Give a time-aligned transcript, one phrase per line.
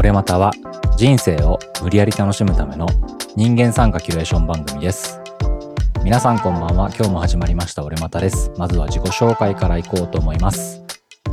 [0.00, 0.50] これまたは
[0.96, 2.86] 人生を無理やり楽しむための
[3.36, 5.20] 人間参加キュレーション番組です。
[6.02, 6.90] 皆さんこんばんは。
[6.96, 8.50] 今日も始まりました俺またです。
[8.56, 10.82] まずは自己紹介からいこうと思います。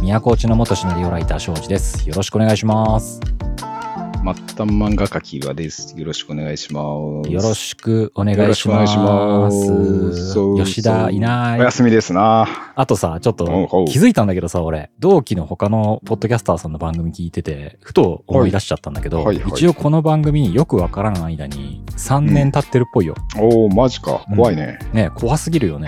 [0.01, 2.09] 宮古内の元シナリオライター庄司です。
[2.09, 3.21] よろしくお願いします。
[4.33, 5.97] 末端漫画家キーワです。
[5.97, 6.81] よろしくお願いしま
[7.23, 7.31] す。
[7.31, 8.79] よろしくお願いしま。
[8.79, 9.57] ます
[10.13, 10.33] す。
[10.33, 11.63] そう吉田いないお。
[11.63, 12.73] 休みですな。
[12.75, 13.45] あとさ、ちょっと
[13.87, 23.15] 気づいたんだけどさ、俺、同期の他のポッドキャスターさんの番組聞いてて、ふと思い出しちゃったんだけど、はいはいはい一応この番組よくわからん間に3年経ってるっぽいよ。
[23.37, 24.23] おー、マジか。
[24.35, 24.79] 怖いね。
[24.93, 25.87] ね怖すぎるよね。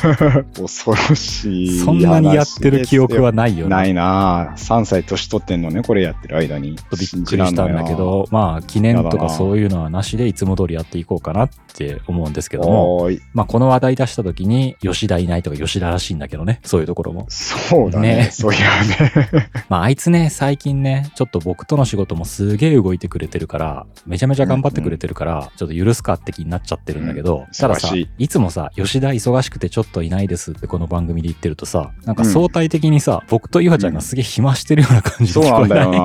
[0.56, 1.78] 恐ろしい。
[1.78, 3.70] そんなにやってる記憶はないよね。
[3.70, 6.70] ないな3歳年取ってんのね、これやってる間に。
[6.70, 13.10] びっくりしたんだけど、まあ、記念とかそういうのはなしでいつも通りやっていこうかなって思うんですけども。
[13.34, 17.26] まあ、この話題出した時に、吉田いないとか吉田らしいんだけどね、そういうところも。
[17.28, 18.16] そうだね。
[18.16, 19.52] ねそういやね。
[19.68, 35.80] まあ、あいつね、最近ね、ちょっと僕との仕事もすげえ動いてくれてるから、めちゃめちゃ頑張ってくれてるから、ちょっと許すかって気になっちゃってるんだけど、うんたださい、いつもさ、吉田忙しくてちょっといないですってこの番組で言ってるとさ、なんか相対的にさ、僕と岩ちゃんがすげえ暇してるような感じで聞こえない？
[35.80, 36.02] なんだよ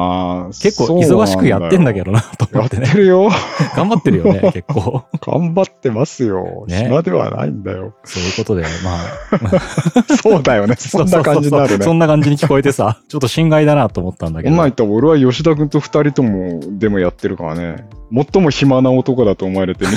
[0.47, 2.87] な 結構忙しくやってんだけどなとやっ思ってね。
[2.87, 3.29] てるよ。
[3.75, 5.03] 頑張ってるよね、 結構。
[5.25, 6.65] 頑張ってますよ。
[6.67, 7.95] ね暇ではないんだよ。
[8.03, 8.95] そういうことで、ま
[9.57, 10.75] あ、 そうだよね。
[10.77, 11.85] そんな感じになるね。
[11.85, 14.51] そんな感じに聞こえてさ、ちょっと心外だなと思ったんだけど。
[14.51, 17.85] こんなん言ったら俺は吉田君と二人ともでもやってるからね。
[18.33, 19.91] 最も暇な男だと思われてる。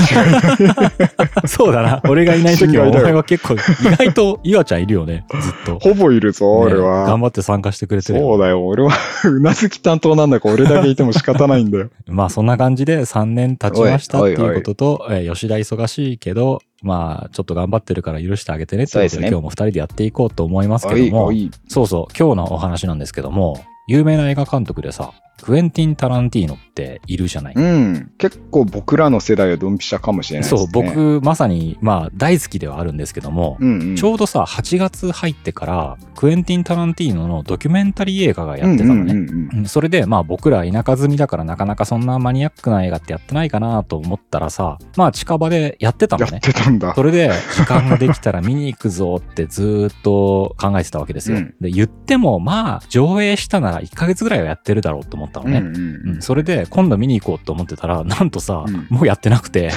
[1.47, 2.01] そうだな。
[2.09, 3.57] 俺がいない時はお前は結構、意
[3.97, 5.79] 外と岩ちゃんいるよね、ずっと。
[5.79, 7.05] ほぼいるぞ、俺ねは。
[7.05, 8.27] 頑張って参加してくれてるよ。
[8.27, 8.67] そうだよ。
[8.67, 8.93] 俺は
[9.25, 11.91] うなずき担当なんだから俺だけいても仕方ないんだよ。
[12.09, 21.31] まあそんな感じで3年経ちましたっておいうことと、えー吉田忙しいけど、まあちょっと頑張ってるから許してあげてねってことでですね今日も2人でやっていこうと思いますけども。
[21.69, 27.55] そうそう、今日のお話なんですけども、有名な映画監督でさ、クエンティン・タランティーノっているじゃない。
[27.57, 28.13] うん。
[28.19, 30.93] 結構僕らの世代はドンピシャかもしれないですそう、ね。
[30.93, 39.13] 僕まさにまあ大好きではあるんですけども、うんうん、ちょうどさ、8月入ってから、クエンティン・タランティーノのドキュメンタリー映画がやってたのね。
[39.13, 46.41] うんうんうんうんうんそれで、まあ僕ら田舎住みだからなかなかそんなマニアックな映画ってやってないかなと思ったらさ、まあ近場でやってたのやっね。
[46.41, 47.03] てたんだそ。
[47.03, 51.39] れで、時間ができたら見に行くぞってずーっと考えてたわけですよ。
[51.39, 55.59] うんで、言っても、まあ、上映したなら1ヶ月ぐらいはやってるだろうと思ったのね。
[55.59, 59.71] うんそれで、今度見に行こうと思ってたら、なんとさ、うんもうやってなくて、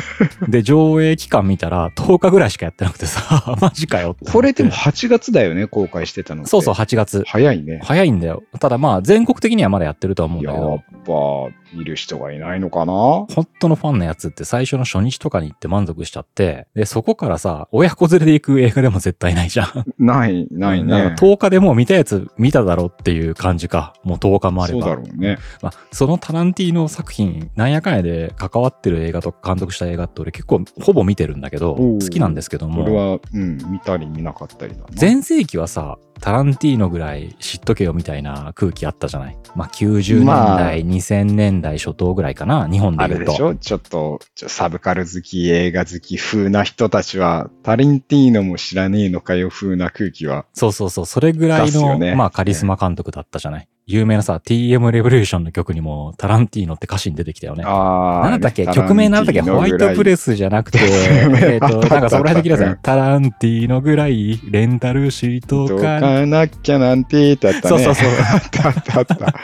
[0.48, 4.30] で、上映期間見たら10日ぐらいしかやってなくてさ、 マジかよって。
[4.30, 6.46] これでも8月だよね、公開してたの。
[6.46, 7.24] そうそう、8月。
[7.26, 7.80] 早いね。
[7.82, 8.42] 早いんだよ。
[8.58, 12.92] ただまあ、全国的にはまだやってるとは思うんだやっけど、ぱ、いる人がいないのかな？
[12.92, 13.26] 本
[13.60, 19.84] 当のファンのやつって最初の初日とかに行って満足しちゃって、で、そこからさ、親子連れで行く映画でも絶対ないじゃん。
[19.98, 21.16] ない、ないねだから。
[21.16, 23.94] 10日でもう見たやつ見ただろうっていう感じか。
[24.04, 24.98] もう10日もあれば。
[25.00, 25.38] ろうね。
[25.62, 34.86] まあ、そのタランティーノ作品、なんやかんやで関わってる映画とか監督した映画って俺結構ほぼ見てるんだけど、好きなんですけども、俺は、うん、見たり見なかったりだな。
[35.00, 39.38] 前世紀はさ、タランティーノぐらい知っとけよみたいな空気あったじゃない？
[39.56, 43.26] まあ90年まあ代、2000年代初頭ぐらいかな、日本であ言うと。
[43.26, 43.54] れでしょ？
[43.54, 50.44] ちょっと、サブカル好き、映画好き風な人たちは、タリンティーノも知らねえのかよ風な空気は。
[50.52, 53.68] そうそうそう、それぐらいの、ねまあカリスマ監督だったじゃない？
[53.90, 57.64] 有名なさ、TM レボリューションの曲にもタランティーノって歌詞に出てきたよね。
[57.66, 58.64] あなんだっけ？
[58.66, 59.40] 曲名なんだっけ？
[59.40, 60.78] ホワイトプレスじゃなくて、
[61.42, 66.00] えっと、なんかそこら辺で聞いたやうんつタランティーノぐらいレンタルシートか。
[66.00, 67.68] かなきゃなんてってあったね。
[67.68, 68.08] そうそうそう。
[68.32, 69.40] あったあったあった。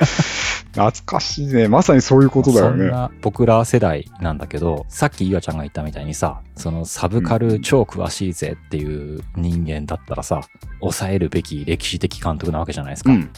[0.76, 1.68] 懐かしいね。
[1.68, 2.84] まさにそういうことだよね。
[2.84, 10.42] そんな僕ら世代なんだけど、さっき岩ちゃんが言ったみたいにさ、そのサブカル超詳しいぜっていう人間だったらさ、
[10.80, 13.10] 抑えるべき歴史的監督なわけじゃないですか。
[13.10, 13.30] うん。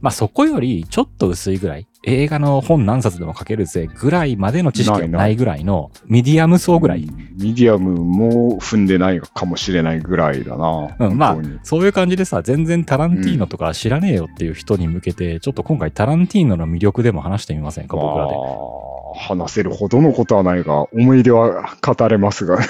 [0.00, 7.08] まあそこよよりちょっと薄いぐらい、映画の本何冊でも書けるぜぐらいまでの知識がないぐらいのミディアム層ぐらい。
[7.36, 10.96] ミディアムも踏んでないかもしれないぐらいだな。
[10.98, 18.34] うん、まあそういう感じでさ、全然タランティーノとか知らねえよっていう人に向けて、ちょっと今回タランティーノの魅力でも話してみませんか、僕らで。
[18.34, 22.56] まあ話せるほどのことはないが、思い出は語れますが。
[22.56, 22.62] うん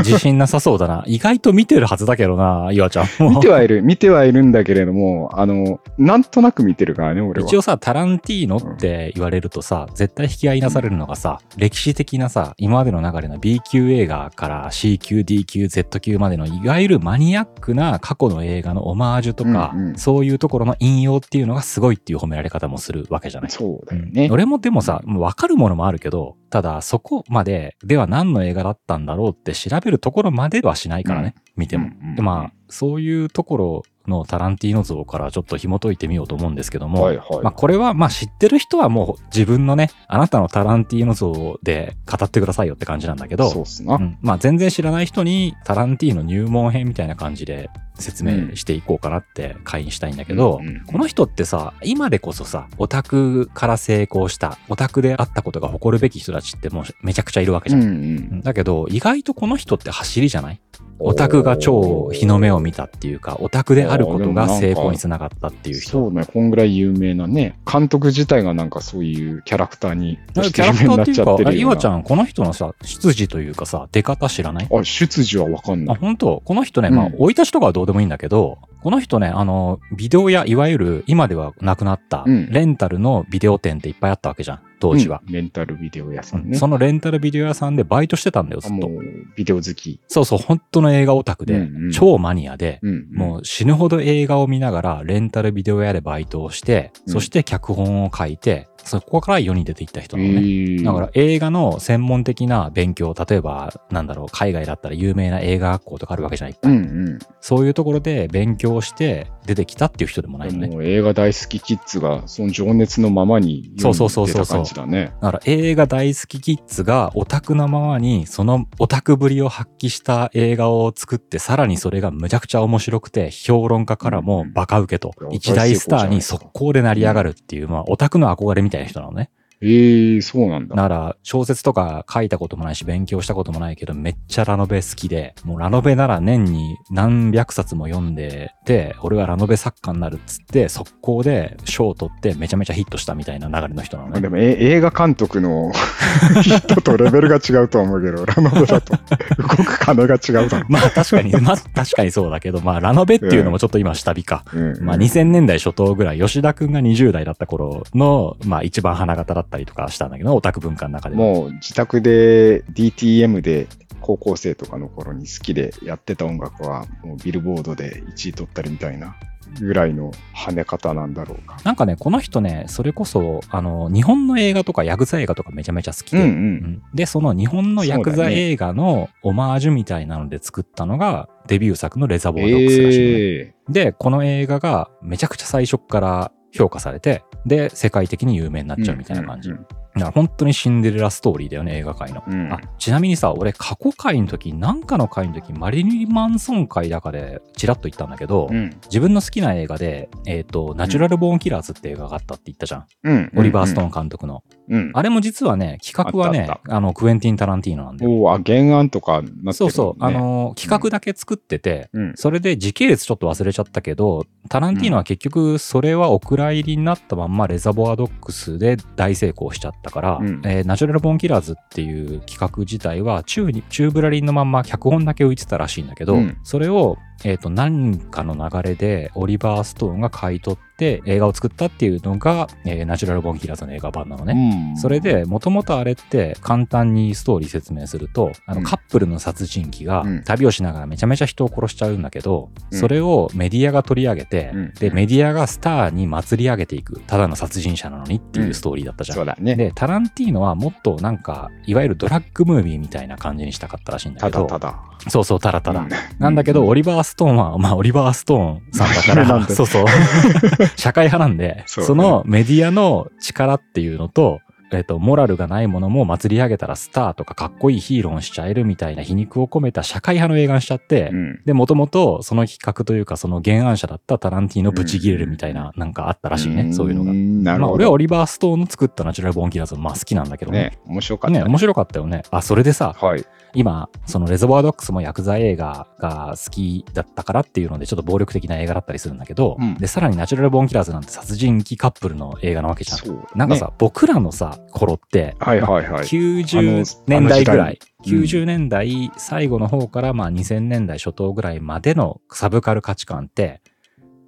[0.00, 1.04] 自信なさそうだな。
[1.06, 3.30] 意外と見てるはずだけどな、岩ちゃんも。
[3.30, 7.46] 見てはいる、見てはいるんだけれども、あの、なんとなく見てるからね、俺は。
[7.46, 23.50] 一応さ、タランティーノって言われるとさ、絶対引き合いなされるのがさ、歴史的なさ、今までの流れの B 級映画から C 級、D 級、Z 級までのいわゆるマニアックな過去の映画のオマージュとか、うんうんそういうところの引用っていうのがすごいっていう褒められ方もするわけじゃない。
[23.50, 24.32] そうだよねうん。
[24.32, 31.90] 俺もでもさ、もう分かるものもあるけど、ただそこまで、では何の映画だったんだろうって調べるところまではしないからね、見ても。
[32.16, 37.28] でまあ、そういうところのタランティーノ像からちょっと紐解いてみようと思うんですけども、はいはい。
[37.42, 43.94] まあ、これは、まあ、知ってる人はもう自分のね、あなたのタランティーノ像で語ってくださいよって感じなんだけど、そうっすな。
[43.96, 57.82] うんまあ、全然知らない人にタランティーノ入門編みたいな感じで説明していこうかなって会員したいんだけど、うんうんこの人ってさ、今でこそさ、オタクから成功した、オタクであったことが誇るべき人たちってもうめちゃくちゃいるわけじゃん。
[57.82, 58.40] うんうん。
[58.40, 60.60] だけど、意外とこの人って走りじゃない？
[61.02, 65.90] オタクが超日の目を見たっていうか、オタクであることが成功につながったっていう人。
[65.92, 71.52] そうね、こんぐらい有名なね、監督自体がなんかそういうキャラクターに、キャラクターっていうか、 あるような。
[71.52, 74.68] 岩ちゃん、この人のさ、出自というかさ、出方知らない？
[74.70, 75.98] あ、出自はわかんなあ、い。
[75.98, 76.42] 本当？
[76.44, 85.22] この人ね、まあうん、生い立ちとかはどうでもいいんだけど、この人ね、あの、ビデオ屋、いわゆる今ではなくなった、うんレンタルのビデオ店っていっぱいあったわけじゃん、当時は。
[85.24, 86.56] うんレンタルビデオ屋さんね。
[86.56, 88.90] そのレンタルビデオ屋さんでバイトしてたんだよ、ずっと。
[89.36, 90.00] ビデオ好き。
[90.08, 93.08] そうそう、本当の映画オタクで、うんうん超マニアで、うん。
[93.12, 100.40] もう死ぬほど映画を見ながらレンタルビデオ屋でバイトをして、うんそして脚本を書いて、そこから世に出ていった人うん、なのね。
[100.40, 107.18] えーだから映画の専門的な勉強、例えば、なんだろう、海外だったら有名な映画学校とかあるわけじゃない、うんうん。
[107.40, 110.68] そういうところで勉強して出てきたっていう人でもないのね。
[110.68, 114.80] もう映画大好きキッズが、その情熱のままにそうそうそうそう出た感じだ
[115.20, 125.12] から映画大好きキッズがオタクなままにそのオタクぶりを発揮した映画を作ってさらにそれがむちゃくちゃ面白くて評論家からもバカ受けと。
[125.18, 129.30] うん一大スターに速攻で成り上がるっていうまあオタクの憧れみたいな人なのね。
[129.62, 130.74] ええそうなんだ。
[130.74, 144.20] だから小説とか書いたこともないし勉強したこともないけどめっちゃラノベ好きでもうラノベなら年に何百冊も読んでて俺はラノベ作家になるっつって速攻で賞を取ってめちゃめちゃヒットしたみたいな流れの人なのね。
[144.20, 145.72] でもえ映画監督の
[146.42, 148.94] 人とレベルが違うとは思うけど、ラノベだと
[149.38, 154.44] 動く金が違うだろまあ確かに、まあ確かにそうだけど、まあラノベっていうのもちょっと今下火か。
[154.52, 154.58] う。
[154.58, 161.34] うん、まあ2000年代初頭ぐらい、吉田くんが20代だった頃の、まあ一番花形だったりとかしたんだけど、オタク文化の中でも。
[161.34, 163.66] もう自宅で DTM で
[164.00, 169.16] 高校生とかの頃に好きでやってた音楽は、もうビルボードで1位取ったりみたいな
[169.58, 171.58] ぐらいの跳ね方なんだろうか。
[171.64, 176.28] なんかね、この人ね、それこそ、あの、日本の映画とかヤクザ映画とかめちゃめちゃ好きで、うんう。
[176.28, 183.18] うんんで、その日本のヤクザ映画のオマージュみたいなので作ったのが、デビュー作のレザボードックスらしいのね。
[183.18, 189.50] えで、この映画がめちゃくちゃ最初から評価されて、で、世界的に有名になっちゃうみたいな感じ。
[189.50, 192.22] うんだから本当にシンデレラストーリーだよね、映画界の。
[192.26, 202.86] うんあちなみにさ、俺過去回の時、なんかの回の時、マリリン・マンソン回だかでチラッと言ったんだけど、うん自分の好きな映画で、えっ、と、ナチュラル・ボーン・キラーズって映画があったって言ったじゃん。
[203.04, 203.32] うん。
[203.36, 204.42] オリバー・ストーン監督の。
[204.68, 204.90] うん。
[204.94, 208.10] あれも実はね、企画はねあっ、あの、クエンティン・タランティーノなんだよ。
[208.10, 212.12] おお、あ、原案とかねそうそう、あ、の、企画だけ作ってて、うん。
[212.16, 220.42] それで時系列ちょっと忘れちゃったけど、タランティーノは結局それはお蔵入りになったまんまレザボアドックスで大成功しちゃったから、うん。
[220.44, 226.38] えーナチュラル・ボーン・キラーズっていう企画自体は宙に、宙ぶらりんのまんま脚本だけ浮いてたらしいんだけど、うん。
[226.42, 234.72] それを、えっ、と、何かの流れでオリバー・ストーンが買い取って映画を作ったっていうのが、えーナチュラル・ボーン・キラーズの映画版なのね。
[234.72, 249.16] うんそれで、もともとあれって簡単にストーリー説明すると、あのうんカップルの殺人鬼がうん旅をしながらめちゃめちゃ人を殺しちゃうんだけど、うんそれをメディアが取り上げて、うんで、メディアがスターに祭り上げていく、ただの殺人者なのにっていうストーリーだったじゃん。
[249.16, 249.56] そうだね。
[249.56, 254.89] で、タランティーノはもっとなんか、いわゆるドラッグムービーみたいな感じにしたかったらしいんだたけど、だただ。
[255.08, 255.80] そうそう、ただただ。
[255.80, 259.54] うんなんだけど、オリバー・ストーンは、まあ、オリバー・ストーンさんだから、 で？
[259.54, 259.86] そうそう、
[260.76, 264.40] 社会派なんで、そうねそのメディアの力っていうのと、
[264.72, 271.40] えっ、と、モラルがないものも祭り上げたらスターとかかっこいいヒーローにしちゃえるみたいな皮肉を込めた社会派の映画にしちゃって、うん。
[271.44, 277.06] で、もともとその企画というかその原案者だったタランティーノブチギレるみたいな、なんかあったらしいね、そういうのが。
[277.06, 277.72] まあ、んなるほど。
[277.74, 280.60] 俺はオリバー・ストーンの作ったナチュラル・ボーン・キラーズもまあ好きなんだけどね。
[280.60, 282.22] ね、面白かったね、面白かったよね。
[282.30, 283.24] あ、それでさ、はい。
[283.54, 292.98] 今、そのレゾバードックスもヤクザ映画が好きだったからっていうので、ちょっと暴力的な映画だったりするんだけど、うんで、さらにナチュラル・ボーン・キラーズなんて殺人鬼カップルの映画なわけじゃん。
[292.98, 293.26] そう。
[293.34, 296.04] なんかさ、僕らのさ、頃って、はいはいはい。
[296.04, 303.60] 90年代ぐらい、あの時代うん90年代最後の方からまあ2000年代初頭ぐらいまでのサブカル価値観って、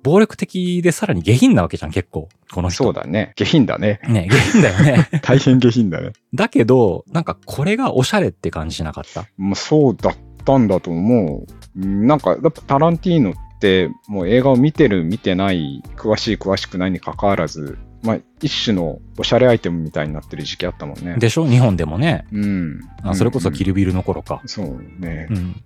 [0.02, 2.28] 暴力的でさらに下品なわけじゃん、結構。
[2.52, 2.84] この人。
[2.84, 3.32] そうだね。
[3.36, 4.00] 下品だね。
[4.08, 5.08] ね、下品だよね。
[5.22, 6.10] 大変下品だね。
[6.34, 9.26] だけど、なんかこれがおしゃれって感じしなかった？
[9.36, 11.80] もうそうだったんだと思う。
[11.80, 21.14] うんなんか、やっぱタランティーノって、もう映画を見てる、見てない、詳しい、詳しくないに関わらず、まあ、一種のおしゃれアイテムみたいになってる時期あったもんね。
[21.18, 21.46] でしょ？
[21.46, 22.26] 日本でもね。
[22.32, 22.80] うん。
[23.04, 23.68] あそれこそキる。
[23.68, 24.42] ルビルの頃か。
[24.46, 25.34] そうねう。
[25.34, 25.62] ん。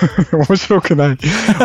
[0.32, 1.18] 面白くない。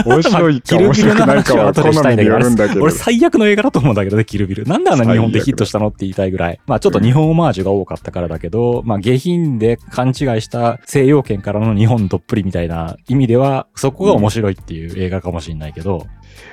[0.05, 2.91] 面白いか キル面ビルの白くないか話は好みにんだけど俺。
[2.91, 4.65] 最悪の映画だと思うんだけどね、キルビル。
[4.65, 6.59] なんであんな日本でヒットしたのって言いたいぐらい。
[6.67, 16.07] まあちょっと日本オマージュが多かったからだけど、まあ下品で勘違いした西洋圏からの日本どっぷりみたいな意味では、そこが面白いっていう映画かもしれないけど、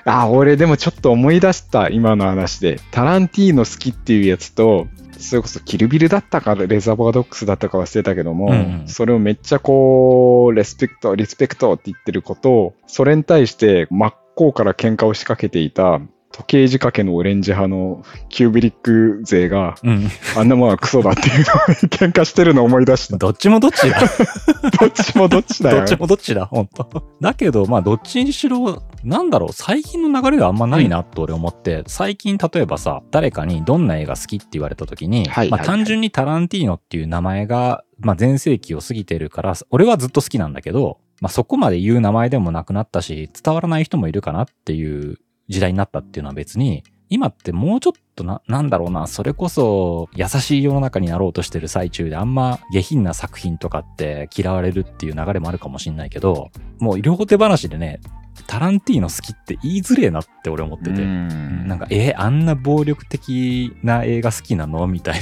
[0.05, 2.81] あ、俺でもちょっと思い出した、今の話で。
[2.91, 4.87] タランティーノ好きっていうやつと、
[5.19, 8.55] それこそキルビルだったか、レザーバードックスだったか忘れたけども、うんう
[8.85, 16.01] んそれをめっちゃこう、レスペクト、リスペクトって言ってることを、それに対して真っ向から喧嘩を仕掛けていた、
[16.33, 20.09] 時計仕掛けのオレンジ派のキュービリック勢が、うん。
[20.37, 21.57] あんなものはクソだっていうのを
[21.89, 23.17] 喧嘩してるのを思い出した。
[23.17, 24.01] どっちもどっちだ。
[24.79, 25.87] どっちもどっちだよどっ。
[25.87, 45.19] ちもどっちだ、本当だけど、まあ、どっちにしろ、なんだろう、最近の流れがあんまないなと俺思って、最近例えばさ、誰かにどんな映画好きって言われた時に、まあ、はいはいはい単純にタランティーノっていう名前が、まあ、全盛期を過ぎてるから、俺はずっと好きなんだけど、まあ、そこまで言う名前でもなくなったし、伝わらない人もいるかなっていう
[45.49, 58.01] 時代になったっていうのは別に、今ってもうちょっとな、なんだろうな、それこそ優しい世の中になろうとしてる最中であんま下品な作品とかって嫌われるっていう流れもあるかもしんないけど、もう両手話でね、
[58.47, 61.03] タランティーノ好きって言いづれえなって俺思ってて。
[61.03, 65.21] うんなんか、えあんな暴力的な映画好きなのみたい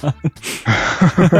[0.00, 0.14] な。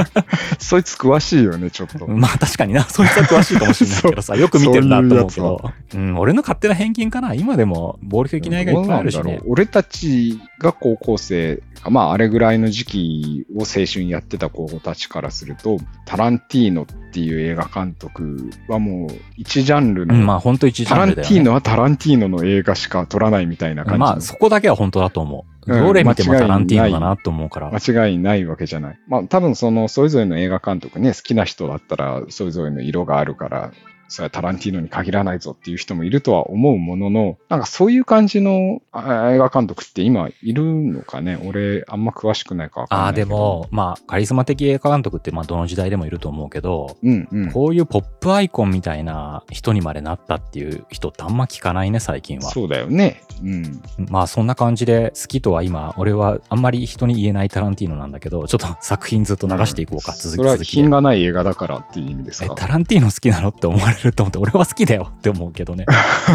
[0.58, 2.06] そいつ詳しいよね、ちょっと。
[2.10, 5.98] まあ確かにな、そいつは詳しいかもしれないけどさ、 よく見てるなと思うけそうど。
[5.98, 7.34] うん、俺の勝手な偏見かな。
[7.34, 9.40] 今でも暴力的な映画いっぱいあるしね。
[9.46, 21.40] 俺たちが高校生、まああれぐらいの時期を青春やってた高校たちからすると、タランティーノっていう映画監督はもう一ジャンルの、うん、まあ本当一ジタランテャンルだよ、ね。
[21.40, 24.06] ィーノはタランティーノの映画しか撮らないみたいな感じの。
[24.06, 25.42] まあそこだけは本当だと思う。
[25.42, 27.70] うんどれ見てもタランティーノだなと思うから。
[27.70, 28.98] 間違いないわけじゃない。
[29.06, 33.72] まあ多分そのそれぞれの映画監督ね、好きな人だったらそれぞれの色があるから、
[34.08, 41.38] それはタランティーノに限らないぞっていう人もいるとは思うものの、なんかそういう感じのあ映画監督って今いるのかね？
[41.44, 43.12] 俺あんま詳しくないかわかんああ。
[43.12, 47.52] でも、まあカリスマ的映画監督ってまあどの時代でもいると思うけど、うんうん。
[47.52, 52.50] こういうポップアイコンみたいな人にまでなったっていう人ってあんま聞かないね、最近は。
[52.50, 53.22] そうだよね。
[53.42, 53.82] うん。
[54.08, 60.90] まあそんな感じで好きとは今、俺はあんまり人に言えないタランティーノなんだけど、ちょっと作品ずっと流していこうか、続きそれは品。
[60.90, 62.54] がない映画だからっていう意味ですえ、か。
[62.54, 65.86] タランティーノ好きなのって思われると思って、俺は好きだよって思うけどね。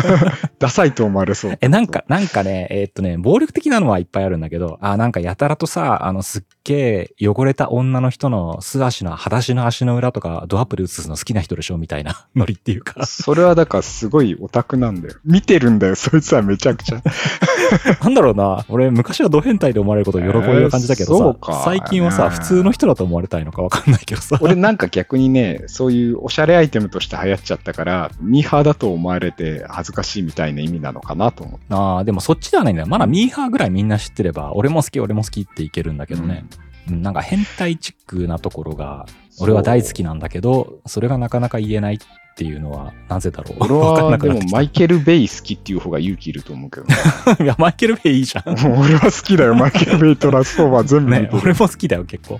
[0.59, 1.57] ダサいと思われそう。
[1.61, 11.77] え、なんか、なんかね、えーっとね、暴力的なのはいっぱいあるんだけど、あ、なんかやたらとさ、あの、すっげえ汚れた女の人の素足の、裸足の足の裏とかドアップで映すの好きな人でしょ？
[11.77, 13.05] みたいな ノリっていうか。
[13.05, 15.15] それはだからすごいオタクなんだよ。
[15.25, 17.01] 見てるんだよ、そいつはめちゃくちゃ。
[18.03, 24.37] なんだろうな、俺昔はド変態で思われることを喜びを感じたけどさ、最近はさ、うん普通の人だと思われたいのかわかんないけどさ。
[24.41, 31.65] 俺なんか逆にね、そういうおしゃれアイテムとして流行っちゃったから、ミーハーだと思われて恥ずかしいみたいな意味なのかなと思って。
[31.69, 32.87] ああ、でもそっちではないんだよ。
[32.87, 36.45] まだミーハーぐらいみんな知ってれば、俺も好き、俺も好きっていけるんだけどね。
[36.49, 36.52] うん
[36.87, 39.05] なんか変態チックなところが、
[39.39, 41.99] 俺は大好きなんだけど、それがなかなか言えないっ
[42.35, 43.57] ていうのは、なぜだろう？
[43.59, 46.95] 俺はでもマイケル・ベイ好きっていう方が勇気いると思うけどね。
[47.39, 48.43] いや、マイケル・ベイいいじゃん。
[48.47, 51.29] 俺は好きだよ、 マイケル・ベイトランスフォーマー全部見ね。
[51.31, 52.39] 俺も好きだよ、結構。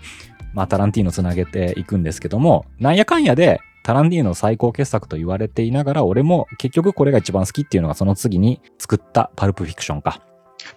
[0.54, 10.22] まあ、タランティーノつなげていくんですけども、なんやかんやで、タランティーノの最高傑作と言われていながら、俺も結局これが一番好きっていうのがその次に作ったパルプフィクションか。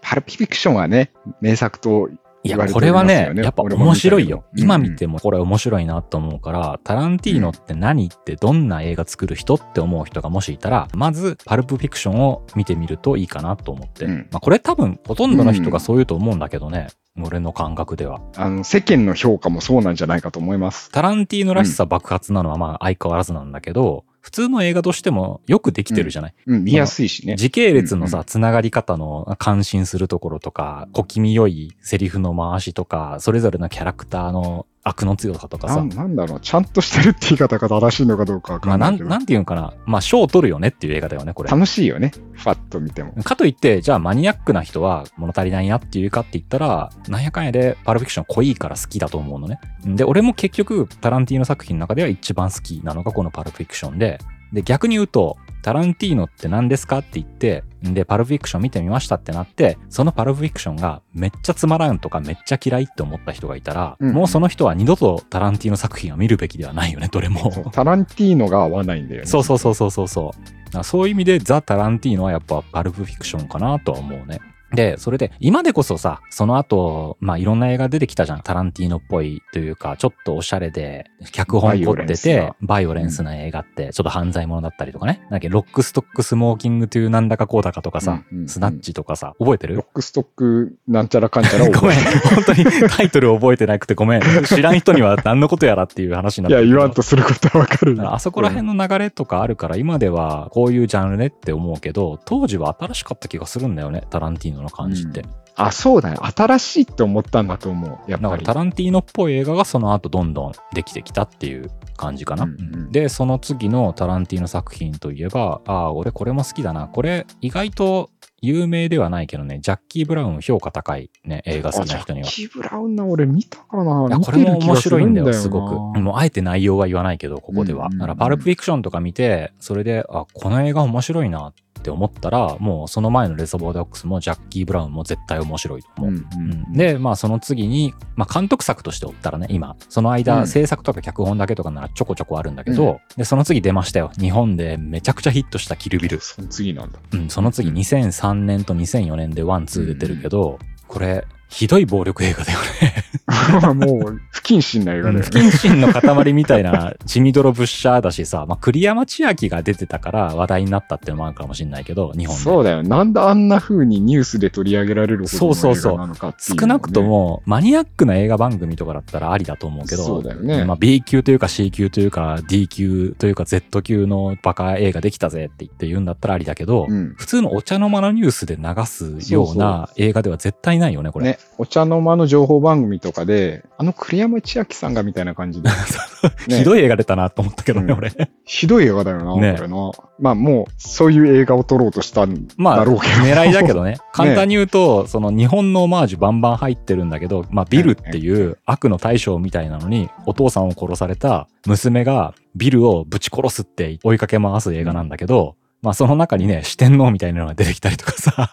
[0.01, 2.09] パルピフィクションはね、名作と
[2.47, 4.45] いや、これはね、やっぱ面白いよ。
[4.57, 14.05] 今見うんてもこれ面白いなと思うから、タランティーノって何ってどんな映画作る人って思う人がもしいたら、まずパルプフィクションを見てみるといいかなと思って。
[14.05, 16.89] うんまあこれ多分ほとんどの人がそう言うと思うんだけどね。
[17.23, 18.21] 俺の感覚では。
[18.37, 20.91] あの、世間の評価もそうなんじゃないかと思います。
[20.91, 27.37] タランティーノらしさ爆発なのはまあ相変わらずなんだけど、普通の映画としてもよくできてるじゃない、うん、見やすいしね。
[27.37, 28.25] 時系列のさ、うんうん。
[28.25, 39.11] つながり方の感心するところとか、小気味良いセリフの回しとか、それぞれのキャラクターの悪の強さとかさな、なんだろう、ちゃんとしてるって言い方が正しいのかどうかわまあな、かんなんいけど。
[39.11, 39.75] なんていうんかな。
[39.85, 41.51] まあ、賞を取るよねっていう映画だよね、これ。
[41.51, 42.13] 楽しいよね。
[42.35, 43.13] ファッと見ても。
[43.25, 49.59] かといって、じゃあマニアックな人は物足りないなっていうかって言ったら、なんやかんやでパルフィクション濃いから好きだと思うのね。
[49.85, 54.21] で、俺も結局、タランティーノ作品の中では一番好きなのがこのパルフィクションで、
[54.53, 56.99] で、逆に言うと、タランティーノって何ですか？
[56.99, 67.51] って言って、で、パルフィクション見てみましたってなって、そのパルフィクションがめっちゃつまらんとかめっちゃ嫌いって思った人がいたら、うんもうその人は二度とタランティーノ作品は見るべきではないよね、どれも。
[67.75, 69.27] タランティーノが合わないんだよね。
[69.27, 70.33] そうそうそうそうそうそ
[70.73, 70.85] う。
[70.85, 74.39] そういう意味でザ・タランティーノはやっぱパルプフィクションかなとは思うね。
[74.73, 78.41] で、それで、今でこそさ、その後、まあいろんな映画出てきたじゃん。
[78.43, 85.21] タランティーノっぽいというか、ちょっとおしゃれで、脚本凝ってて、バイオレンスな映画って、ちょっと犯罪者だったりとかね。
[85.23, 89.77] なんだっけ、ロックストックスモーキングというなんだかこうだかとかさ、うんうんうんスナッチとかさ、覚えてる？
[89.77, 91.99] ロックストックなんちゃらかんちゃらを ごめん。
[92.35, 94.23] 本当にタイトル覚えてなくてごめん。
[94.45, 105.25] 知らん人には何のことやらっていう話になってや、るけど言わんとすることはわかるだからあそこら辺の流れとかあるから、今ではこういうジャンルねって思うけど、当時は新しかった気がするんだよね、タランティーノの感じって。
[105.57, 106.21] あ、そうだよ。
[106.27, 107.91] 新しいって思ったんだと思う。
[107.91, 108.23] やっぱり。
[108.23, 112.45] だからタランティーノっぽい映画がその後どんどんできてきたっていう感じかな。
[112.45, 116.89] うんうんで、その次のタランティーノ作品といえば、ああ、俺これも好きだな。
[116.89, 118.11] これ意外と
[118.47, 122.29] 有名ではないけどね、ジャッキー・ブラウン評価高いね、映画好きな人には。
[122.29, 125.95] あジャッキー・ブラウンな、俺見たかないや、これも面白いんだよ、すごく。
[125.95, 126.01] く。
[126.01, 127.87] もう、あえて内容は言わないけど、ここでは。
[127.87, 136.11] うんうんうんだから、パルプフィクションとか見て、それで、あ、この映画面白いなって思ったら、もう、その前のレザボア・ドッグスも、ジャッキー・ブラウンも絶対面白いと思う。
[136.11, 144.11] うんうんで、まあ、その次に、まあ、監督作として追ったらね、今、その間、うん制作とか脚本だけとかならちょこちょこあるんだけど、で、その次出ましたよ。
[144.19, 146.21] 日本でめちゃくちゃヒットしたキルビル。
[146.21, 146.99] その次なんだ。
[147.13, 153.05] うん、その次、2003年と2004年で one、two 出てるけど、これ、ひどい暴力映画だよね。
[153.75, 155.49] もう、不謹慎な映画だよ不ね。
[155.49, 162.43] 謹慎の塊みたいな血みどろブッシャーだしさ、まあ、栗山千明が出てたから話題になったっていうのもあるかもしれないけど、日本で。
[162.43, 162.83] そうだよ。
[162.83, 177.15] なんであんな風にニュースで取り上げられるほどの映そうそうそう画なのかっていうのね少なくと、もマニアックな映画番組とかだったらありだと思うけど、そうだよねまあ、B 級というか C 級というか D 級というか Z 級のバカ映画できたぜって言って言うんだったらありだけど、うん。
[177.17, 181.27] 普通のお茶の間のニュースで流すような映画では絶対ないよね、これ。
[181.27, 185.71] ね、お茶の間の情報番組とかで、あの栗山千明さんがみたいな感じで、
[186.49, 188.13] ねひどい映画出たなと思ったけどね、うん俺。
[188.45, 189.91] ひどい映画だよな、ねこれな。
[190.19, 193.13] まあもう、そういう映画を撮ろうとしたんまあ、だろうけど。
[193.15, 193.99] 狙いだけど ね。
[194.13, 208.53] 簡単に言うと、その日本のオマージュバンバン入ってるんだけど、まあ、ビルっていう悪の対象みたいなのに、お父さんを殺された娘がビルをぶち殺すって追いかけ回す映画なんだけど、まあ、その中にね、四天王みたいなのが出てきたりとかさ、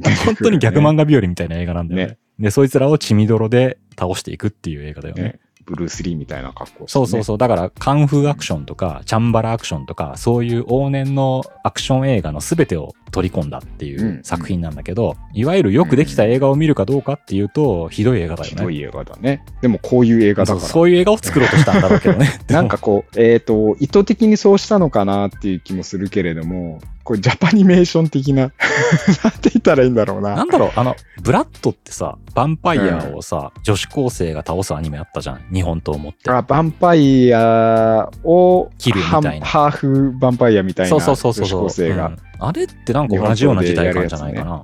[0.24, 2.12] 本当に逆漫画日和みたいな映画なんだよね。
[2.14, 5.22] ねで、そいつらを血みどろで倒していくっていう映画だよね。
[5.22, 5.40] ね。
[5.64, 7.38] ブルース・リーみたいな格好ねそうそうそう。
[7.38, 18.56] だから、カンフーアクションとか、チャンバラアクションとか、そういう往年のアクション映画の全てを取り込んだっていうんう作品なんだけど、いわゆるよくできた映画を見るかどうかっていうと、ひどい映画だよね。
[18.56, 19.44] ひどい映画だね。
[19.60, 20.68] でもこういう映画だそうから。
[20.68, 22.40] そういう映画を作ろうとしたんだろうけどね。
[22.48, 28.42] なんかこう、えっ、と、意図的にそうしたのかなっていう気もするけれども、こう、ジャパニメーション的な、
[29.24, 30.34] なんて言ったらいいんだろうな。
[30.34, 35.40] なんだろう、あの、ブラッドってさ、ヴァンパイアをさ、女子高生が倒すアニメあったじゃん。
[35.52, 36.30] 日本と思って。
[36.30, 41.60] あ、ヴァンパイアを切るみたいなハーフヴァンパイアみたいなそう女子そうそうそう。
[41.62, 42.06] 高生が。
[42.06, 42.16] うん
[42.46, 44.54] あれってなんか同じような時代感じゃないかな。
[44.54, 44.60] あ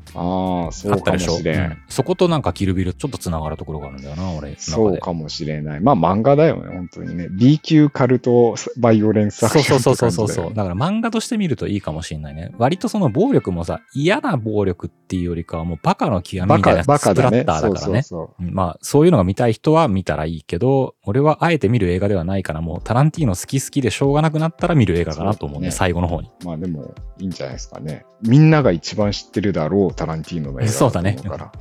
[0.69, 1.61] あ、そうかもしれん。
[1.61, 4.55] うんそことなんかキルビルちょっとつながるところがあるんだよな、俺。
[4.59, 5.81] そうかもしれない。
[5.81, 7.29] まあ漫画だよね、本当にね。
[7.31, 12.53] B 級カルトバイオレンス作品そうそうそうそうそうだから漫画として見るといいかもしれないね。
[12.59, 17.45] 割とその暴力もさ、嫌な暴力っていうよりかはもうバカの極みバみたいなスプラッ。
[17.45, 18.03] ターだからね。
[18.03, 26.29] そうそううんまあ、そういうのが見たい人は見たらいいけど、俺はあえて見る映画ではないから、もうタランティーノ好き好きでしょうがなくなったら見る映画かなと思うね、そうね最後の方に。
[26.41, 26.47] そう。
[26.47, 27.68] まあでも、いいんじゃないですか？
[27.81, 28.05] ね。
[28.21, 31.17] みんなが一番知ってるだろう、タランティーノの映画そうだね。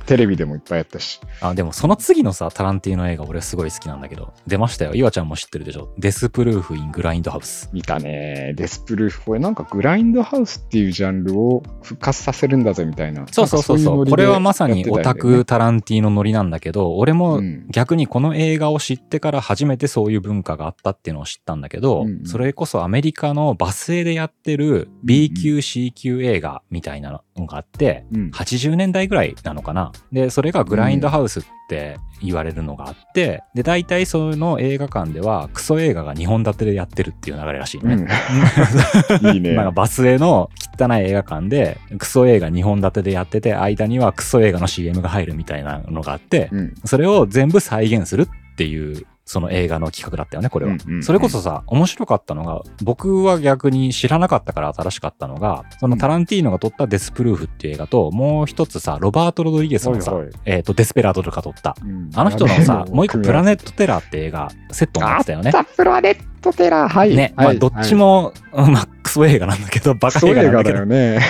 [0.06, 1.20] テレビでもいっぱいやったし。
[1.40, 4.94] あ、でもその次のさ、タランティーノ映画俺すごい好きなんだけど、出ましたよ。
[4.94, 5.92] 岩ちゃんも知ってるでしょ？
[5.98, 7.70] デスプルーフ・イン・グラインドハウス。
[7.72, 8.54] 見たね。
[8.56, 9.22] デスプルーフ。
[9.22, 13.26] これなんかグラインドハウスっていうジャンルを復活させるんだぜみたいな。
[13.30, 14.06] そうそうそうそう。
[14.06, 29.92] これはまさにオタクタタランティーノノリなんだけど、俺もうん逆にこの映画を知ってから初めてそういう文化があったっていうのを知ったんだけど、うんうんそれこそアメリカのバス停でやってる B 級 C 級映画みたいなのがあって、うん80年代ぐらいなのかな。
[30.12, 37.94] で、それがグラインドハウスって言われるのがあって、で、大体その映画館ではクソ映画が2本立てでやってるっていう流れらしいね。
[37.94, 39.28] うん。
[39.34, 39.54] いいね。
[39.54, 46.74] なんかバスへの汚い映画館でクソ映画2本立てでやってて間にはクソ映画の CM が入るみたいなのがあって、うん。
[46.84, 66.88] それを全部再現するっていうその映画の企画だったよねこれは、うんうんうんそれこそさ面白かったのが僕は逆に知らなかったから新しかったのがそのタランティーノが撮ったデスプルーフっていう映画ともう一つさロバート・ロドリゲスのさ、はいはいえっ、とデスペラードとか撮ったうんあの人のさもう一個プラネッット・テラーって映画セットになってたよねあプラネットテラー。
[66.88, 67.14] はい。
[67.14, 71.20] ね、はいまあどっち、も、うんまあクソ映画なんだけどバカ映画映画なんだけどだよね。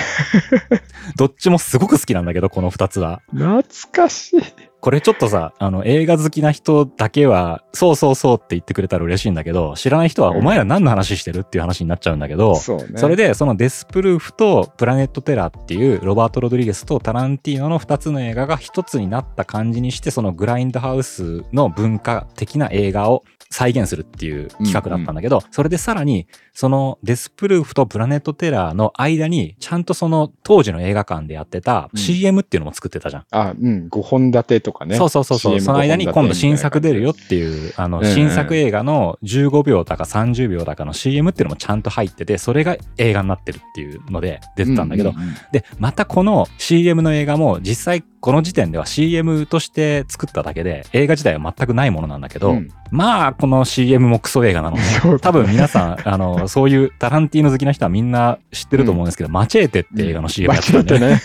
[1.15, 3.21] どっちもすごく好きなんだけど、この二つは。
[3.31, 4.41] 懐かしい。
[4.81, 12.85] これちょっとさ、あの、映画好きな人だけは、そうそうそうって言ってくれたら嬉しいんだけど、知らない人は、うんお前ら何の話してるっていう話になっちゃうんだけど、そうね。
[12.95, 33.25] それで、そのデスプルーフとプラネットテラーっていうロバート・ロドリゲスとタランティーノの2つの映画が1つになった感じにして、そのグラインドハウスの文化的な映画を再現するっていう企画だったんだけど、それでさらに、そのデスプルーフとプラネットテラーの間に、ちゃんとその当時の映画館でやってたうん CM っていうのも作ってたじゃん。
[33.31, 34.95] あ、うん、5本立てとかね。
[34.97, 35.61] そうそうそうそう。
[35.61, 54.83] その間に今度新作出るよ5っていう、あの、うんうん新作映画の15秒だか30秒だかの CM っていうのもちゃんと入ってて、それが映画になってるっていうので出てたんだけど、うううんで、またこの CM の映画も実際この時点では CM として作っただけで映画自体は全くないものなんだけど、うんまあこの CM もクソ映画なのね。
[55.01, 61.07] そう多分皆さん、あの、そういうタランティーノ好きな人はみんな知ってると思うんですけど、マチェーテって映画の CM やってたんね。
[61.07, 61.21] ね。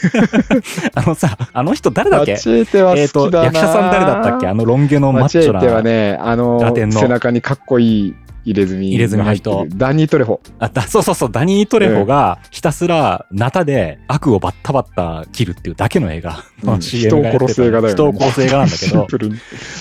[0.95, 2.33] あのさ、あの人誰だっけ？
[2.33, 3.45] マチエーテはえっ、と、好きだな。
[3.47, 4.47] 役者さん誰だったっけ？
[4.47, 5.53] あのロン毛のマッチョな。
[5.55, 10.41] マチエーテはね、あの背中にかっこいい入れ墨入れ墨の人ダニー・トレホ。
[10.59, 17.95] あだそうそうそう、ダニー・トレホがひたすらナタで悪をバッタバッタ切るっていうだけの映画のうん 人を殺す映画だよね。
[17.95, 19.07] 人を殺す映画なんだけど、